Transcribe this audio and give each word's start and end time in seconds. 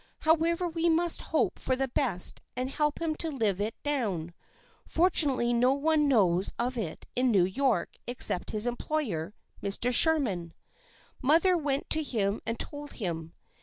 However 0.21 0.67
we 0.67 0.89
must 0.89 1.21
hope 1.29 1.59
for 1.59 1.75
the 1.75 1.87
best, 1.87 2.41
and 2.55 2.71
help 2.71 2.99
him 2.99 3.13
to 3.17 3.29
live 3.29 3.61
it 3.61 3.75
down. 3.83 4.33
Fortunately 4.83 5.53
no 5.53 5.73
one 5.75 6.07
knows 6.07 6.53
of 6.57 6.75
it 6.75 7.05
in 7.15 7.29
New 7.29 7.45
York 7.45 7.97
except 8.07 8.49
his 8.49 8.65
employer, 8.65 9.35
Mr. 9.61 9.93
Sherman. 9.93 10.55
Mother 11.21 11.55
went 11.55 11.87
to 11.91 12.01
him 12.01 12.41
and 12.47 12.57
told 12.57 12.93
him. 12.93 13.33